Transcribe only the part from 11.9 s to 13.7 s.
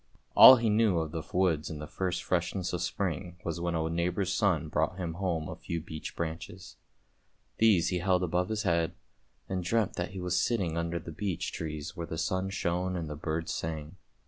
where the sun shone and the birds